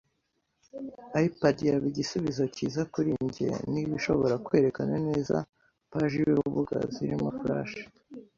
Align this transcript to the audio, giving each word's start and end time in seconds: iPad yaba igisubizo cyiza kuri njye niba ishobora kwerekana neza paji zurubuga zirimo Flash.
iPad 1.25 1.57
yaba 1.69 1.85
igisubizo 1.91 2.43
cyiza 2.55 2.81
kuri 2.93 3.11
njye 3.25 3.49
niba 3.71 3.93
ishobora 3.99 4.35
kwerekana 4.45 4.95
neza 5.07 5.35
paji 5.91 6.19
zurubuga 6.27 6.77
zirimo 6.95 7.29
Flash. 7.39 7.75